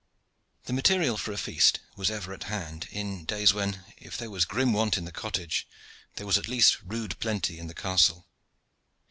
[0.63, 4.45] The material for a feast was ever at hand in days when, if there was
[4.45, 5.67] grim want in the cottage,
[6.15, 8.25] there was at least rude plenty in the castle.